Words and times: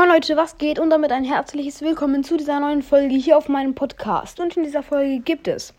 Moin 0.00 0.08
Leute, 0.08 0.34
was 0.34 0.56
geht? 0.56 0.78
Und 0.78 0.88
damit 0.88 1.12
ein 1.12 1.24
herzliches 1.24 1.82
Willkommen 1.82 2.24
zu 2.24 2.38
dieser 2.38 2.58
neuen 2.58 2.80
Folge 2.80 3.16
hier 3.16 3.36
auf 3.36 3.50
meinem 3.50 3.74
Podcast. 3.74 4.40
Und 4.40 4.56
in 4.56 4.62
dieser 4.62 4.82
Folge 4.82 5.18
gibt 5.18 5.46
es 5.46 5.74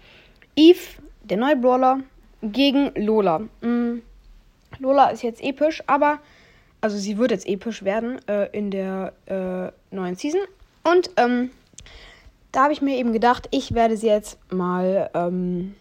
Eve, 0.56 0.78
der 1.24 1.38
neue 1.38 1.56
Brawler, 1.56 2.02
gegen 2.44 2.92
Lola. 2.94 3.40
Mm, 3.62 4.04
Lola 4.78 5.10
ist 5.10 5.24
jetzt 5.24 5.42
episch, 5.42 5.82
aber, 5.88 6.20
also 6.82 7.00
sie 7.00 7.18
wird 7.18 7.32
jetzt 7.32 7.48
episch 7.48 7.84
werden 7.84 8.20
äh, 8.28 8.48
in 8.56 8.70
der 8.70 9.14
äh, 9.26 9.96
neuen 9.96 10.14
Season. 10.14 10.42
Und 10.84 11.10
ähm, 11.18 11.50
da 12.52 12.66
habe 12.66 12.74
ich 12.74 12.84
mir 12.84 12.98
eben 12.98 13.14
gedacht, 13.14 13.48
ich 13.50 13.74
werde 13.74 13.98
sie 13.98 14.06
jetzt 14.06 14.38
mal 14.52 15.10
ähm, 15.16 15.74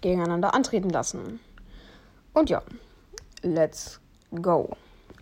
gegeneinander 0.00 0.54
antreten 0.54 0.88
lassen. 0.88 1.40
Und 2.32 2.48
ja, 2.48 2.62
let's 3.42 4.00
go. 4.30 4.70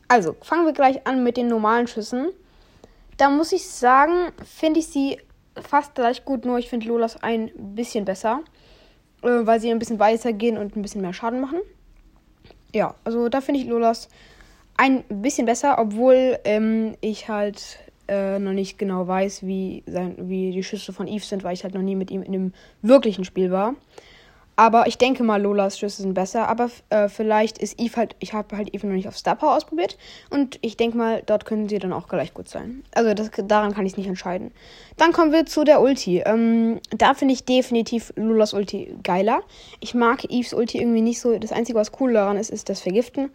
Also, 0.07 0.36
fangen 0.41 0.66
wir 0.66 0.73
gleich 0.73 1.05
an 1.05 1.25
mit 1.25 1.36
den 1.36 1.48
normalen 1.48 1.89
Schüssen. 1.89 2.29
Da 3.17 3.31
muss 3.31 3.53
ich 3.53 3.69
sagen, 3.69 4.32
finde 4.45 4.81
ich 4.81 4.86
sie 4.89 5.18
fast 5.61 5.95
gleich 5.95 6.25
gut, 6.25 6.45
nur 6.45 6.59
ich 6.59 6.68
finde 6.68 6.89
Lolas 6.89 7.22
ein 7.22 7.50
bisschen 7.55 8.05
besser, 8.05 8.41
äh, 9.22 9.29
weil 9.29 9.61
sie 9.61 9.71
ein 9.71 9.79
bisschen 9.79 9.99
weiter 9.99 10.32
gehen 10.32 10.59
und 10.59 10.77
ein 10.77 10.82
bisschen 10.82 11.00
mehr 11.00 11.13
Schaden 11.13 11.41
machen. 11.41 11.61
Ja, 12.72 12.95
also 13.05 13.29
da 13.29 13.41
finde 13.41 13.61
ich 13.61 13.67
Lolas 13.67 14.08
ein 14.77 15.05
bisschen 15.08 15.46
besser, 15.46 15.79
obwohl 15.79 16.39
ähm, 16.45 16.96
ich 17.00 17.29
halt 17.29 17.79
äh, 18.08 18.39
noch 18.39 18.53
nicht 18.53 18.79
genau 18.79 19.07
weiß, 19.07 19.46
wie, 19.46 19.85
sein, 19.86 20.17
wie 20.19 20.50
die 20.50 20.64
Schüsse 20.64 20.93
von 20.93 21.07
Eve 21.07 21.25
sind, 21.25 21.44
weil 21.44 21.55
ich 21.55 21.63
halt 21.63 21.75
noch 21.75 21.83
nie 21.83 21.94
mit 21.94 22.11
ihm 22.11 22.22
in 22.22 22.35
einem 22.35 22.53
wirklichen 22.83 23.25
Spiel 23.25 23.50
war. 23.50 23.77
Aber 24.57 24.86
ich 24.86 24.99
denke 24.99 25.25
mal, 25.25 25.43
Lolas 25.43 25.79
Schüsse 25.79 26.03
sind 26.03 26.14
besser. 26.14 26.49
Aber 26.49 26.71
äh, 26.90 27.08
vielleicht 27.08 27.58
ist 27.58 27.81
Eve 27.81 27.96
halt, 27.96 28.17
ich 28.21 28.32
habe 28.32 28.57
halt 28.57 28.72
Eve 28.72 28.86
noch 28.86 28.94
nicht 28.94 29.08
auf 29.08 29.18
Star 29.18 29.35
Power 29.35 29.57
ausprobiert. 29.57 29.99
Und 30.30 30.58
ich 30.63 30.77
denke 30.77 30.96
mal, 30.96 31.22
dort 31.27 31.44
können 31.44 31.68
sie 31.68 31.79
dann 31.79 31.93
auch 31.93 32.08
gleich 32.08 32.34
gut 32.34 32.48
sein. 32.48 32.84
Also 32.94 33.14
das, 33.14 33.30
daran 33.44 33.75
kann 33.75 33.86
ich 33.86 33.97
nicht 33.97 34.06
entscheiden. 34.06 34.53
Dann 34.97 35.12
kommen 35.12 35.33
wir 35.33 35.47
zu 35.47 35.64
der 35.64 35.80
Ulti. 35.80 36.20
Ähm, 36.20 36.80
da 36.91 37.14
finde 37.14 37.34
ich 37.34 37.44
definitiv 37.44 38.12
Lolas 38.16 38.52
Ulti 38.52 38.97
geiler. 39.02 39.42
Ich 39.80 39.94
mag 39.94 40.25
Eves 40.30 40.55
Ulti 40.55 40.78
irgendwie 40.78 41.02
nicht 41.02 41.20
so. 41.20 41.36
Das 41.38 41.52
Einzige, 41.52 41.78
was 41.78 41.92
cool 42.00 42.12
daran 42.12 42.36
ist, 42.36 42.50
ist 42.50 42.69
das 42.69 42.80
Vergiften. 42.80 43.30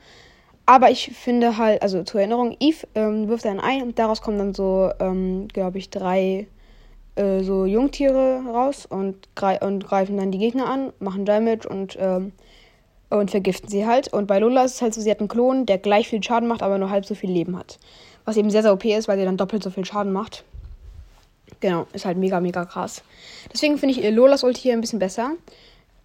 Aber 0.65 0.91
ich 0.91 1.11
finde 1.15 1.57
halt, 1.57 1.81
also 1.81 2.03
zur 2.03 2.21
Erinnerung, 2.21 2.55
Eve 2.59 2.87
ähm, 2.93 3.27
wirft 3.27 3.45
ein 3.47 3.59
Ei 3.59 3.81
und 3.81 3.97
daraus 3.97 4.21
kommen 4.21 4.37
dann 4.37 4.53
so, 4.53 4.91
ähm, 4.99 5.47
glaube 5.47 5.79
ich, 5.79 5.89
drei 5.89 6.47
äh, 7.19 7.43
so 7.43 7.65
Jungtiere 7.65 8.43
raus 8.47 8.85
und, 8.85 9.15
grei 9.35 9.59
und, 9.59 9.85
greifen 9.85 10.17
dann 10.17 10.31
die 10.31 10.37
Gegner 10.37 10.67
an, 10.67 10.93
machen 10.99 11.25
Damage 11.25 11.67
und, 11.67 11.97
ähm, 11.99 12.31
und 13.09 13.29
vergiften 13.29 13.69
sie 13.69 13.85
halt. 13.85 14.13
Und 14.13 14.27
bei 14.27 14.39
Lola 14.39 14.63
ist 14.63 14.75
es 14.75 14.81
halt 14.81 14.93
so, 14.93 15.01
sie 15.01 15.11
hat 15.11 15.19
einen 15.19 15.27
Klon, 15.27 15.65
der 15.65 15.77
gleich 15.79 16.07
viel 16.07 16.23
Schaden 16.23 16.47
macht, 16.47 16.63
aber 16.63 16.77
nur 16.77 16.89
halb 16.89 17.05
so 17.05 17.15
viel 17.15 17.31
Leben 17.31 17.57
hat. 17.57 17.77
Was 18.23 18.37
eben 18.37 18.49
sehr, 18.49 18.61
sehr 18.61 18.73
OP 18.73 18.85
ist, 18.85 19.07
weil 19.07 19.17
sie 19.17 19.25
dann 19.25 19.37
doppelt 19.37 19.63
so 19.63 19.69
viel 19.69 19.85
Schaden 19.85 20.13
macht. 20.13 20.43
Genau, 21.59 21.87
ist 21.93 22.05
halt 22.05 22.17
mega, 22.17 22.39
mega 22.39 22.63
krass. 22.63 23.03
Deswegen 23.51 23.77
finde 23.77 23.99
ich 23.99 24.11
Lolas 24.11 24.43
Ulti 24.43 24.61
hier 24.61 24.73
ein 24.73 24.81
bisschen 24.81 24.99
besser. 24.99 25.31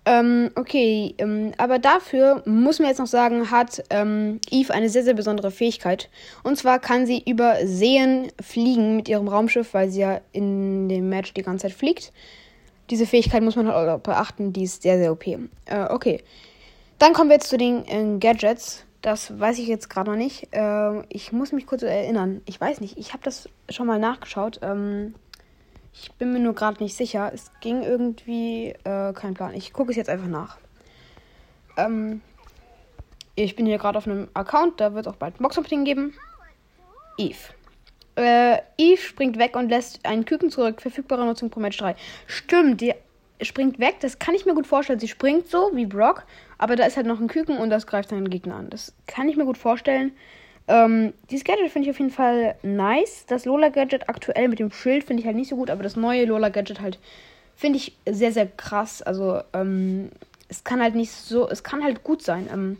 Ähm, 0.07 0.51
okay, 0.55 1.15
ähm, 1.17 1.53
aber 1.57 1.79
dafür 1.79 2.43
muss 2.45 2.79
man 2.79 2.89
jetzt 2.89 2.99
noch 2.99 3.07
sagen, 3.07 3.51
hat 3.51 3.83
ähm, 3.89 4.39
Eve 4.51 4.75
eine 4.75 4.91
sehr, 4.91 5.03
sehr 5.03 5.15
besondere 5.15 5.51
Fähigkeit. 5.51 6.11
Und 6.43 6.57
zwar 6.57 6.79
kann 6.79 7.07
sie 7.07 7.23
über 7.27 7.67
Seen 7.67 8.31
fliegen 8.41 8.97
mit 8.97 9.09
ihrem 9.09 9.29
Raumschiff, 9.29 9.73
weil 9.73 9.89
sie 9.89 10.01
ja 10.01 10.21
in 10.33 10.89
dem 10.91 11.09
Match 11.09 11.33
die 11.33 11.43
ganze 11.43 11.69
Zeit 11.69 11.77
fliegt. 11.77 12.13
Diese 12.91 13.07
Fähigkeit 13.07 13.43
muss 13.43 13.57
man 13.57 13.67
halt 13.67 13.89
auch 13.89 14.01
beachten, 14.01 14.53
die 14.53 14.65
ist 14.65 14.83
sehr, 14.83 14.99
sehr 14.99 15.11
OP. 15.11 15.27
Äh, 15.27 15.39
okay. 15.89 16.23
Dann 16.99 17.15
kommen 17.15 17.31
wir 17.31 17.37
jetzt 17.37 17.49
zu 17.49 17.57
den 17.57 17.87
äh, 17.87 18.19
Gadgets. 18.19 18.85
Das 19.01 19.39
weiß 19.39 19.59
ich 19.59 19.67
jetzt 19.67 19.89
gerade 19.89 20.11
noch 20.11 20.19
nicht. 20.19 20.49
Äh, 20.53 21.01
ich 21.09 21.33
muss 21.33 21.53
mich 21.53 21.67
kurz 21.67 21.83
erinnern. 21.83 22.43
Ich 22.45 22.61
weiß 22.61 22.81
nicht, 22.81 22.99
ich 22.99 23.15
habe 23.15 23.23
das 23.23 23.49
schon 23.71 23.87
mal 23.87 23.99
nachgeschaut. 23.99 24.61
Ähm, 24.63 25.15
ich 25.95 26.13
bin 26.13 26.33
mir 26.33 26.41
nur 26.41 26.55
gerade 26.55 26.83
nicht 26.83 26.97
sicher. 26.97 27.31
Es 27.33 27.51
ging 27.61 27.83
irgendwie. 27.83 28.75
Äh, 28.85 29.13
kein 29.13 29.35
Plan. 29.35 29.55
Ich 29.55 29.73
gucke 29.73 29.91
es 29.91 29.97
jetzt 29.97 30.11
einfach 30.11 30.27
nach. 30.27 30.59
Ähm, 31.77 32.21
ich 33.37 33.57
bin 33.57 33.67
hier 33.67 33.79
gerade 33.79 33.99
auf 33.99 34.07
einem 34.07 34.29
Account. 34.35 34.81
Da 34.81 34.95
wird 34.95 35.07
es 35.07 35.13
auch 35.13 35.17
bald 35.17 35.39
ein 35.39 35.43
Box-Opening 35.43 35.85
geben. 35.85 36.15
Eve. 37.17 37.39
Äh, 38.17 38.59
Eve 38.77 39.01
springt 39.01 39.39
weg 39.39 39.57
und 39.57 39.69
lässt 39.69 40.05
einen 40.05 40.25
Küken 40.25 40.51
zurück. 40.51 40.83
Verfügbare 40.83 41.25
Nutzung 41.25 41.51
pro 41.51 41.61
Match 41.61 41.79
3. 41.79 41.95
Stimmt, 42.27 42.81
die 42.81 42.95
springt 43.41 43.79
weg. 43.79 43.97
Das 44.01 44.19
kann 44.19 44.35
ich 44.35 44.47
mir 44.47 44.55
gut 44.55 44.67
vorstellen. 44.67 44.99
Sie 44.99 45.09
springt 45.09 45.49
so 45.49 45.71
wie 45.75 45.87
Brock. 45.87 46.25
Aber 46.59 46.75
da 46.75 46.87
ist 46.87 46.97
halt 46.97 47.07
noch 47.07 47.21
ein 47.21 47.29
Küken 47.29 47.59
und 47.59 47.71
das 47.71 47.87
greift 47.87 48.09
seinen 48.09 48.31
Gegner 48.31 48.57
an. 48.57 48.71
Das 48.71 48.95
kann 49.07 49.29
ich 49.29 49.37
mir 49.37 49.45
gut 49.45 49.59
vorstellen. 49.59 50.13
Ähm, 50.67 51.13
dieses 51.31 51.45
Gadget 51.45 51.71
finde 51.71 51.89
ich 51.89 51.95
auf 51.95 51.99
jeden 51.99 52.11
Fall 52.11 52.55
nice. 52.63 53.27
Das 53.27 53.45
Lola-Gadget 53.45 54.09
aktuell 54.09 54.49
mit 54.49 54.59
dem 54.59 54.71
Schild 54.71 55.05
finde 55.05 55.21
ich 55.21 55.27
halt 55.27 55.37
nicht 55.37 55.51
so 55.51 55.57
gut, 55.57 55.71
aber 55.71 55.83
das 55.83 55.97
neue 55.97 56.25
Lola-Gadget 56.25 56.81
halt 56.81 56.99
finde 57.57 57.79
ich 57.79 57.97
sehr, 58.09 58.33
sehr 58.33 58.47
krass. 58.47 59.03
Also, 59.03 59.41
ähm, 59.53 60.11
es 60.49 60.65
kann 60.65 60.81
halt 60.81 60.95
nicht 60.95 61.11
so, 61.11 61.49
es 61.49 61.63
kann 61.63 61.85
halt 61.85 62.03
gut 62.05 62.23
sein. 62.23 62.49
Ähm, 62.53 62.79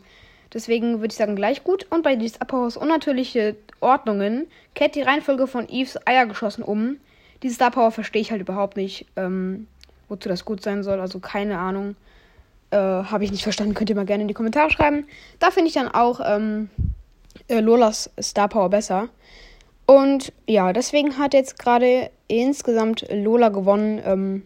deswegen 0.53 0.99
würde 0.99 1.11
ich 1.11 1.15
sagen, 1.15 1.35
gleich 1.35 1.63
gut. 1.63 1.85
Und 1.89 2.03
bei 2.03 2.15
dieses 2.15 2.41
Abhaus 2.41 2.77
unnatürliche 2.77 3.55
Ordnungen 3.81 4.47
kehrt 4.73 4.95
die 4.95 5.01
Reihenfolge 5.01 5.47
von 5.47 5.69
Eves 5.69 5.97
Eier 6.07 6.25
geschossen 6.25 6.63
um. 6.63 6.97
Dieses 7.43 7.55
Star 7.55 7.71
Power 7.71 7.91
verstehe 7.91 8.21
ich 8.21 8.31
halt 8.31 8.41
überhaupt 8.41 8.77
nicht, 8.77 9.05
ähm, 9.15 9.67
wozu 10.09 10.29
das 10.29 10.45
gut 10.45 10.61
sein 10.63 10.83
soll. 10.83 10.99
Also 10.99 11.19
keine 11.19 11.59
Ahnung. 11.59 11.95
Äh, 12.71 12.77
Habe 12.77 13.23
ich 13.23 13.31
nicht 13.31 13.43
verstanden. 13.43 13.73
Könnt 13.73 13.89
ihr 13.89 13.95
mal 13.95 14.05
gerne 14.05 14.23
in 14.23 14.27
die 14.27 14.33
Kommentare 14.33 14.71
schreiben. 14.71 15.05
Da 15.39 15.51
finde 15.51 15.67
ich 15.67 15.73
dann 15.73 15.87
auch, 15.87 16.19
ähm, 16.25 16.69
äh, 17.47 17.59
Lolas 17.59 18.09
Star 18.21 18.47
Power 18.47 18.69
besser. 18.69 19.09
Und 19.85 20.33
ja, 20.47 20.73
deswegen 20.73 21.17
hat 21.17 21.33
jetzt 21.33 21.59
gerade 21.59 22.09
insgesamt 22.27 23.05
Lola 23.11 23.49
gewonnen. 23.49 24.01
Ähm, 24.03 24.43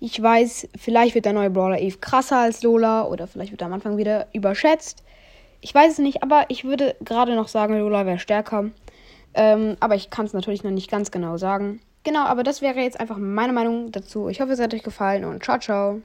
ich 0.00 0.20
weiß, 0.20 0.68
vielleicht 0.78 1.14
wird 1.14 1.24
der 1.24 1.32
neue 1.32 1.50
Brawler 1.50 1.80
Eve 1.80 1.98
krasser 1.98 2.38
als 2.38 2.62
Lola 2.62 3.04
oder 3.04 3.26
vielleicht 3.26 3.50
wird 3.50 3.60
er 3.62 3.66
am 3.66 3.72
Anfang 3.74 3.96
wieder 3.96 4.26
überschätzt. 4.32 5.02
Ich 5.60 5.74
weiß 5.74 5.92
es 5.92 5.98
nicht, 5.98 6.22
aber 6.22 6.44
ich 6.48 6.64
würde 6.64 6.94
gerade 7.04 7.34
noch 7.34 7.48
sagen, 7.48 7.78
Lola 7.78 8.06
wäre 8.06 8.18
stärker. 8.18 8.70
Ähm, 9.34 9.76
aber 9.80 9.96
ich 9.96 10.10
kann 10.10 10.26
es 10.26 10.32
natürlich 10.32 10.64
noch 10.64 10.70
nicht 10.70 10.90
ganz 10.90 11.10
genau 11.10 11.36
sagen. 11.36 11.80
Genau, 12.04 12.24
aber 12.24 12.42
das 12.42 12.62
wäre 12.62 12.80
jetzt 12.80 12.98
einfach 12.98 13.18
meine 13.18 13.52
Meinung 13.52 13.92
dazu. 13.92 14.28
Ich 14.28 14.40
hoffe, 14.40 14.52
es 14.52 14.60
hat 14.60 14.72
euch 14.72 14.82
gefallen 14.82 15.24
und 15.24 15.44
ciao, 15.44 15.58
ciao. 15.58 16.00